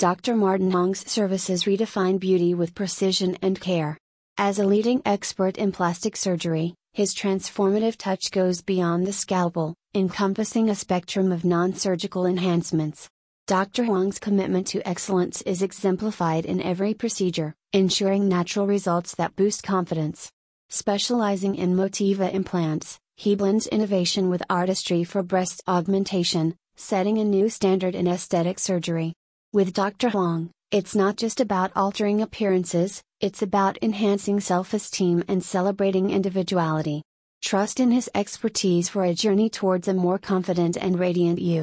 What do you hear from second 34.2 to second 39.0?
self esteem and celebrating individuality. Trust in his expertise